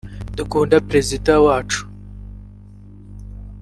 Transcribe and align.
dukunda 0.37 0.75
perezida 0.89 1.31
wacu 1.45 1.81